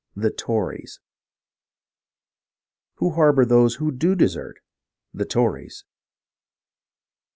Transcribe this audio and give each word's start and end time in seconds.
The 0.15 0.31
Tories! 0.31 0.99
Who 2.95 3.11
harbour 3.11 3.45
those 3.45 3.75
who 3.75 3.91
do 3.91 4.15
desert? 4.15 4.57
The 5.13 5.25
Tories 5.25 5.85